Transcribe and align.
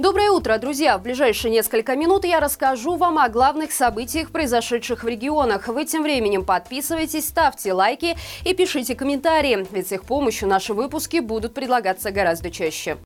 Доброе 0.00 0.30
утро, 0.30 0.56
друзья! 0.56 0.96
В 0.96 1.02
ближайшие 1.02 1.50
несколько 1.50 1.94
минут 1.94 2.24
я 2.24 2.40
расскажу 2.40 2.96
вам 2.96 3.18
о 3.18 3.28
главных 3.28 3.70
событиях, 3.70 4.30
произошедших 4.30 5.04
в 5.04 5.06
регионах. 5.06 5.68
Вы 5.68 5.84
тем 5.84 6.04
временем 6.04 6.42
подписывайтесь, 6.42 7.28
ставьте 7.28 7.74
лайки 7.74 8.16
и 8.46 8.54
пишите 8.54 8.94
комментарии, 8.94 9.66
ведь 9.70 9.88
с 9.88 9.92
их 9.92 10.04
помощью 10.04 10.48
наши 10.48 10.72
выпуски 10.72 11.18
будут 11.18 11.52
предлагаться 11.52 12.12
гораздо 12.12 12.50
чаще. 12.50 12.96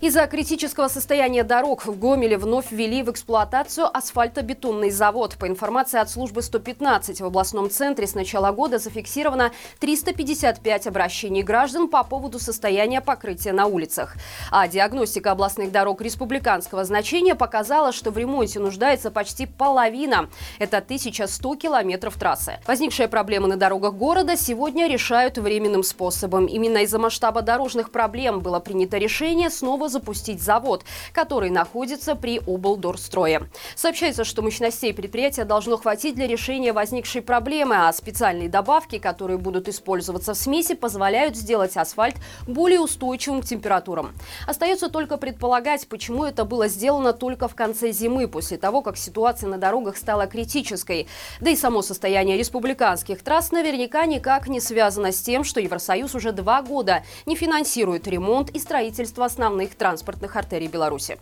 Из-за 0.00 0.28
критического 0.28 0.86
состояния 0.86 1.42
дорог 1.42 1.84
в 1.84 1.98
Гомеле 1.98 2.38
вновь 2.38 2.70
ввели 2.70 3.02
в 3.02 3.10
эксплуатацию 3.10 3.88
асфальтобетонный 3.92 4.90
завод. 4.90 5.34
По 5.40 5.48
информации 5.48 5.98
от 5.98 6.08
службы 6.08 6.42
115 6.42 7.20
в 7.20 7.24
областном 7.24 7.68
центре 7.68 8.06
с 8.06 8.14
начала 8.14 8.52
года 8.52 8.78
зафиксировано 8.78 9.50
355 9.80 10.86
обращений 10.86 11.42
граждан 11.42 11.88
по 11.88 12.04
поводу 12.04 12.38
состояния 12.38 13.00
покрытия 13.00 13.52
на 13.52 13.66
улицах. 13.66 14.14
А 14.52 14.68
диагностика 14.68 15.32
областных 15.32 15.72
дорог 15.72 16.00
республиканского 16.00 16.84
значения 16.84 17.34
показала, 17.34 17.90
что 17.90 18.12
в 18.12 18.18
ремонте 18.18 18.60
нуждается 18.60 19.10
почти 19.10 19.46
половина. 19.46 20.30
Это 20.60 20.76
1100 20.76 21.56
километров 21.56 22.16
трассы. 22.16 22.60
Возникшие 22.68 23.08
проблемы 23.08 23.48
на 23.48 23.56
дорогах 23.56 23.94
города 23.94 24.36
сегодня 24.36 24.86
решают 24.86 25.38
временным 25.38 25.82
способом. 25.82 26.46
Именно 26.46 26.78
из-за 26.84 27.00
масштаба 27.00 27.42
дорожных 27.42 27.90
проблем 27.90 28.38
было 28.38 28.60
принято 28.60 28.96
решение 28.96 29.50
снова 29.50 29.87
запустить 29.88 30.42
завод, 30.42 30.84
который 31.12 31.50
находится 31.50 32.14
при 32.14 32.38
облдорстрое. 32.46 33.48
Сообщается, 33.74 34.24
что 34.24 34.42
мощностей 34.42 34.94
предприятия 34.94 35.44
должно 35.44 35.76
хватить 35.76 36.14
для 36.14 36.26
решения 36.26 36.72
возникшей 36.72 37.22
проблемы, 37.22 37.88
а 37.88 37.92
специальные 37.92 38.48
добавки, 38.48 38.98
которые 38.98 39.38
будут 39.38 39.68
использоваться 39.68 40.34
в 40.34 40.36
смеси, 40.36 40.74
позволяют 40.74 41.36
сделать 41.36 41.76
асфальт 41.76 42.16
более 42.46 42.80
устойчивым 42.80 43.42
к 43.42 43.46
температурам. 43.46 44.12
Остается 44.46 44.88
только 44.88 45.16
предполагать, 45.16 45.88
почему 45.88 46.24
это 46.24 46.44
было 46.44 46.68
сделано 46.68 47.12
только 47.12 47.48
в 47.48 47.54
конце 47.54 47.92
зимы, 47.92 48.28
после 48.28 48.58
того, 48.58 48.82
как 48.82 48.96
ситуация 48.96 49.48
на 49.48 49.58
дорогах 49.58 49.96
стала 49.96 50.26
критической. 50.26 51.08
Да 51.40 51.50
и 51.50 51.56
само 51.56 51.82
состояние 51.82 52.36
республиканских 52.38 53.22
трасс 53.22 53.52
наверняка 53.52 54.06
никак 54.06 54.48
не 54.48 54.60
связано 54.60 55.12
с 55.12 55.20
тем, 55.20 55.44
что 55.44 55.60
Евросоюз 55.60 56.14
уже 56.14 56.32
два 56.32 56.62
года 56.62 57.04
не 57.26 57.36
финансирует 57.36 58.06
ремонт 58.06 58.50
и 58.50 58.58
строительство 58.58 59.24
основных 59.24 59.74
транспортных 59.78 60.36
артерий 60.36 60.68
Беларуси. 60.68 61.18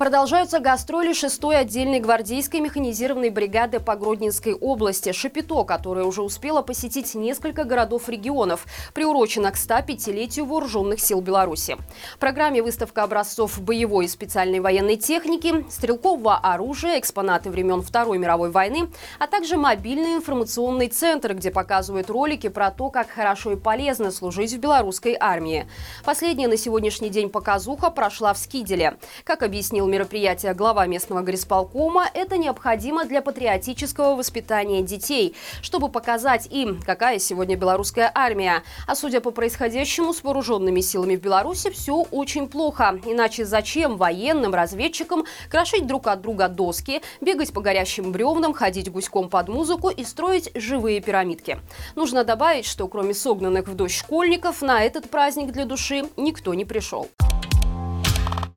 Продолжаются 0.00 0.60
гастроли 0.60 1.10
6-й 1.10 1.54
отдельной 1.54 2.00
гвардейской 2.00 2.60
механизированной 2.60 3.28
бригады 3.28 3.80
по 3.80 3.96
Гродненской 3.96 4.54
области 4.54 5.12
«Шапито», 5.12 5.62
которая 5.64 6.06
уже 6.06 6.22
успела 6.22 6.62
посетить 6.62 7.14
несколько 7.14 7.64
городов 7.64 8.08
регионов, 8.08 8.64
приурочена 8.94 9.52
к 9.52 9.56
105-летию 9.56 10.46
вооруженных 10.46 11.00
сил 11.00 11.20
Беларуси. 11.20 11.76
В 12.14 12.18
программе 12.18 12.62
выставка 12.62 13.02
образцов 13.02 13.60
боевой 13.60 14.06
и 14.06 14.08
специальной 14.08 14.60
военной 14.60 14.96
техники, 14.96 15.66
стрелкового 15.68 16.38
оружия, 16.38 16.98
экспонаты 16.98 17.50
времен 17.50 17.82
Второй 17.82 18.16
мировой 18.16 18.50
войны, 18.50 18.88
а 19.18 19.26
также 19.26 19.58
мобильный 19.58 20.14
информационный 20.14 20.88
центр, 20.88 21.34
где 21.34 21.50
показывают 21.50 22.08
ролики 22.08 22.48
про 22.48 22.70
то, 22.70 22.88
как 22.88 23.10
хорошо 23.10 23.52
и 23.52 23.56
полезно 23.56 24.12
служить 24.12 24.54
в 24.54 24.60
белорусской 24.60 25.14
армии. 25.20 25.68
Последняя 26.06 26.48
на 26.48 26.56
сегодняшний 26.56 27.10
день 27.10 27.28
показуха 27.28 27.90
прошла 27.90 28.32
в 28.32 28.38
Скиделе. 28.38 28.96
Как 29.24 29.42
объяснил 29.42 29.89
мероприятия 29.90 30.54
глава 30.54 30.86
местного 30.86 31.20
горисполкома, 31.20 32.06
это 32.14 32.38
необходимо 32.38 33.04
для 33.04 33.20
патриотического 33.20 34.14
воспитания 34.14 34.82
детей, 34.82 35.34
чтобы 35.60 35.88
показать 35.88 36.46
им, 36.50 36.80
какая 36.80 37.18
сегодня 37.18 37.56
белорусская 37.56 38.10
армия. 38.14 38.62
А 38.86 38.94
судя 38.94 39.20
по 39.20 39.30
происходящему 39.30 40.14
с 40.14 40.22
вооруженными 40.22 40.80
силами 40.80 41.16
в 41.16 41.20
Беларуси, 41.20 41.70
все 41.70 42.06
очень 42.10 42.48
плохо. 42.48 42.98
Иначе 43.04 43.44
зачем 43.44 43.96
военным, 43.96 44.54
разведчикам 44.54 45.24
крошить 45.50 45.86
друг 45.86 46.06
от 46.06 46.22
друга 46.22 46.48
доски, 46.48 47.02
бегать 47.20 47.52
по 47.52 47.60
горящим 47.60 48.12
бревнам, 48.12 48.54
ходить 48.54 48.90
гуськом 48.90 49.28
под 49.28 49.48
музыку 49.48 49.90
и 49.90 50.04
строить 50.04 50.50
живые 50.54 51.00
пирамидки? 51.00 51.58
Нужно 51.96 52.24
добавить, 52.24 52.66
что 52.66 52.86
кроме 52.88 53.12
согнанных 53.12 53.66
в 53.66 53.74
дождь 53.74 53.96
школьников, 53.96 54.62
на 54.62 54.82
этот 54.82 55.10
праздник 55.10 55.52
для 55.52 55.64
души 55.64 56.04
никто 56.16 56.54
не 56.54 56.64
пришел. 56.64 57.08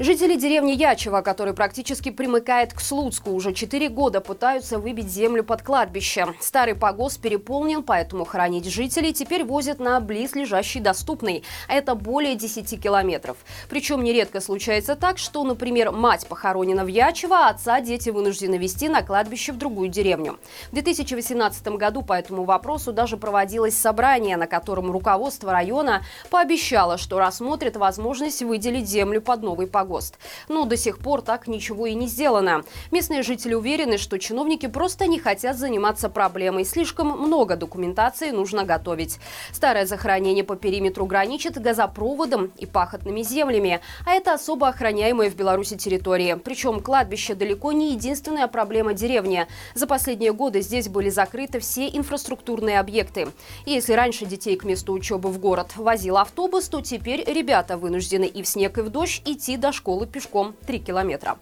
Жители 0.00 0.36
деревни 0.36 0.74
Ячева, 0.74 1.22
который 1.22 1.54
практически 1.54 2.10
примыкает 2.10 2.72
к 2.72 2.80
Слуцку, 2.80 3.32
уже 3.32 3.52
четыре 3.52 3.88
года 3.88 4.20
пытаются 4.20 4.78
выбить 4.78 5.10
землю 5.10 5.42
под 5.42 5.62
кладбище. 5.62 6.28
Старый 6.40 6.76
погост 6.76 7.20
переполнен, 7.20 7.82
поэтому 7.82 8.24
хоронить 8.24 8.66
жителей 8.66 9.12
теперь 9.12 9.42
возят 9.42 9.80
на 9.80 9.98
близлежащий 9.98 10.80
доступный, 10.80 11.42
а 11.66 11.74
это 11.74 11.96
более 11.96 12.36
10 12.36 12.80
километров. 12.80 13.38
Причем 13.68 14.04
нередко 14.04 14.40
случается 14.40 14.94
так, 14.94 15.18
что, 15.18 15.42
например, 15.42 15.90
мать 15.90 16.28
похоронена 16.28 16.84
в 16.84 16.88
Ячево, 16.88 17.46
а 17.46 17.48
отца 17.48 17.80
дети 17.80 18.10
вынуждены 18.10 18.54
вести 18.54 18.88
на 18.88 19.02
кладбище 19.02 19.50
в 19.50 19.58
другую 19.58 19.88
деревню. 19.88 20.38
В 20.70 20.74
2018 20.74 21.66
году 21.70 22.02
по 22.02 22.12
этому 22.12 22.44
вопросу 22.44 22.92
даже 22.92 23.16
проводилось 23.16 23.76
собрание, 23.76 24.36
на 24.36 24.46
котором 24.46 24.92
руководство 24.92 25.50
района 25.50 26.04
пообещало, 26.30 26.98
что 26.98 27.18
рассмотрит 27.18 27.76
возможность 27.76 28.42
выделить 28.42 28.88
землю 28.88 29.20
под 29.20 29.42
новый 29.42 29.66
погост 29.66 29.87
ГОСТ. 29.88 30.18
Но 30.48 30.64
до 30.66 30.76
сих 30.76 30.98
пор 30.98 31.22
так 31.22 31.48
ничего 31.48 31.86
и 31.86 31.94
не 31.94 32.06
сделано. 32.06 32.62
Местные 32.92 33.22
жители 33.22 33.54
уверены, 33.54 33.98
что 33.98 34.18
чиновники 34.18 34.66
просто 34.66 35.06
не 35.06 35.18
хотят 35.18 35.56
заниматься 35.56 36.08
проблемой. 36.08 36.64
Слишком 36.64 37.08
много 37.08 37.56
документации 37.56 38.30
нужно 38.30 38.64
готовить. 38.64 39.18
Старое 39.52 39.86
захоронение 39.86 40.44
по 40.44 40.56
периметру 40.56 41.06
граничит 41.06 41.60
газопроводом 41.60 42.52
и 42.58 42.66
пахотными 42.66 43.22
землями, 43.22 43.80
а 44.06 44.12
это 44.12 44.34
особо 44.34 44.68
охраняемые 44.68 45.30
в 45.30 45.36
Беларуси 45.36 45.76
территории. 45.76 46.34
Причем 46.34 46.80
кладбище 46.80 47.34
далеко 47.34 47.72
не 47.72 47.92
единственная 47.92 48.46
проблема 48.46 48.92
деревни. 48.92 49.46
За 49.74 49.86
последние 49.86 50.32
годы 50.32 50.60
здесь 50.60 50.88
были 50.88 51.08
закрыты 51.08 51.58
все 51.60 51.88
инфраструктурные 51.88 52.78
объекты. 52.78 53.28
И 53.64 53.72
если 53.72 53.94
раньше 53.94 54.26
детей 54.26 54.56
к 54.56 54.64
месту 54.64 54.92
учебы 54.92 55.30
в 55.30 55.38
город 55.38 55.72
возил 55.76 56.18
автобус, 56.18 56.68
то 56.68 56.80
теперь 56.80 57.24
ребята 57.26 57.76
вынуждены 57.76 58.24
и 58.24 58.42
в 58.42 58.48
снег, 58.48 58.78
и 58.78 58.82
в 58.82 58.90
дождь 58.90 59.22
идти 59.24 59.56
до 59.56 59.72
школы 59.78 60.06
пешком 60.06 60.54
3 60.66 60.80
километра. 60.80 61.38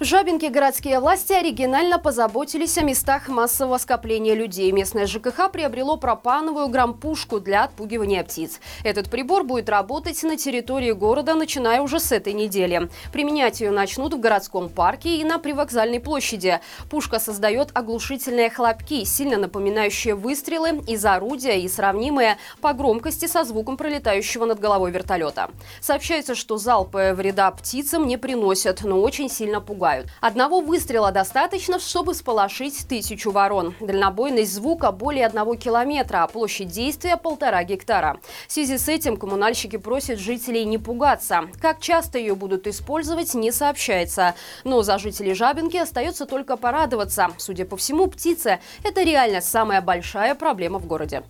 В 0.00 0.04
Жабинке 0.04 0.48
городские 0.48 0.98
власти 0.98 1.34
оригинально 1.34 1.98
позаботились 1.98 2.78
о 2.78 2.80
местах 2.80 3.28
массового 3.28 3.76
скопления 3.76 4.32
людей. 4.32 4.72
Местное 4.72 5.06
ЖКХ 5.06 5.52
приобрело 5.52 5.98
пропановую 5.98 6.68
грампушку 6.68 7.38
для 7.38 7.64
отпугивания 7.64 8.24
птиц. 8.24 8.60
Этот 8.82 9.10
прибор 9.10 9.44
будет 9.44 9.68
работать 9.68 10.22
на 10.22 10.38
территории 10.38 10.92
города, 10.92 11.34
начиная 11.34 11.82
уже 11.82 12.00
с 12.00 12.12
этой 12.12 12.32
недели. 12.32 12.88
Применять 13.12 13.60
ее 13.60 13.72
начнут 13.72 14.14
в 14.14 14.20
городском 14.20 14.70
парке 14.70 15.16
и 15.16 15.24
на 15.24 15.38
привокзальной 15.38 16.00
площади. 16.00 16.60
Пушка 16.88 17.18
создает 17.18 17.68
оглушительные 17.74 18.48
хлопки, 18.48 19.04
сильно 19.04 19.36
напоминающие 19.36 20.14
выстрелы 20.14 20.82
из 20.88 21.04
орудия 21.04 21.60
и 21.60 21.68
сравнимые 21.68 22.38
по 22.62 22.72
громкости 22.72 23.26
со 23.26 23.44
звуком 23.44 23.76
пролетающего 23.76 24.46
над 24.46 24.60
головой 24.60 24.92
вертолета. 24.92 25.50
Сообщается, 25.82 26.34
что 26.34 26.56
залпы 26.56 27.12
вреда 27.14 27.50
птицам 27.50 28.06
не 28.06 28.16
приносят, 28.16 28.82
но 28.82 28.98
очень 28.98 29.28
сильно 29.28 29.60
пугают 29.60 29.89
убивают. 29.90 30.08
Одного 30.20 30.60
выстрела 30.60 31.12
достаточно, 31.12 31.78
чтобы 31.78 32.14
сполошить 32.14 32.86
тысячу 32.88 33.30
ворон. 33.30 33.74
Дальнобойность 33.80 34.54
звука 34.54 34.92
более 34.92 35.26
одного 35.26 35.54
километра, 35.54 36.22
а 36.22 36.26
площадь 36.26 36.68
действия 36.68 37.16
полтора 37.16 37.62
гектара. 37.64 38.20
В 38.48 38.52
связи 38.52 38.78
с 38.78 38.88
этим 38.88 39.16
коммунальщики 39.16 39.76
просят 39.76 40.18
жителей 40.18 40.64
не 40.64 40.78
пугаться. 40.78 41.44
Как 41.60 41.80
часто 41.80 42.18
ее 42.18 42.34
будут 42.34 42.66
использовать, 42.66 43.34
не 43.34 43.52
сообщается. 43.52 44.34
Но 44.64 44.82
за 44.82 44.98
жителей 44.98 45.34
Жабинки 45.34 45.76
остается 45.76 46.26
только 46.26 46.56
порадоваться. 46.56 47.28
Судя 47.38 47.64
по 47.64 47.76
всему, 47.76 48.06
птицы– 48.06 48.58
это 48.84 49.02
реально 49.02 49.40
самая 49.40 49.80
большая 49.80 50.34
проблема 50.34 50.78
в 50.78 50.86
городе. 50.86 51.22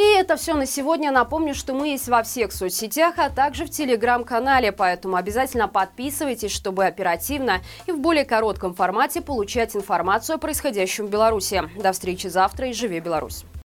И 0.00 0.14
это 0.14 0.36
все 0.36 0.54
на 0.54 0.64
сегодня. 0.64 1.10
Напомню, 1.10 1.54
что 1.54 1.74
мы 1.74 1.88
есть 1.88 2.08
во 2.08 2.22
всех 2.22 2.52
соцсетях, 2.52 3.18
а 3.18 3.28
также 3.28 3.66
в 3.66 3.70
телеграм-канале, 3.70 4.72
поэтому 4.72 5.16
обязательно 5.16 5.68
подписывайтесь, 5.68 6.52
чтобы 6.52 6.86
оперативно 6.86 7.60
и 7.86 7.92
в 7.92 7.98
более 7.98 8.24
коротком 8.24 8.72
формате 8.72 9.20
получать 9.20 9.76
информацию 9.76 10.36
о 10.36 10.38
происходящем 10.38 11.06
в 11.06 11.10
Беларуси. 11.10 11.64
До 11.76 11.92
встречи 11.92 12.28
завтра 12.28 12.68
и 12.68 12.72
живи 12.72 12.98
Беларусь! 13.00 13.44